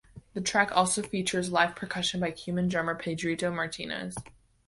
The 0.33 0.41
track 0.41 0.71
also 0.75 1.03
features 1.03 1.51
live 1.51 1.75
percussion 1.75 2.21
by 2.21 2.31
Cuban 2.31 2.69
drummer 2.69 2.95
Pedrito 2.95 3.51
Martinez. 3.53 4.15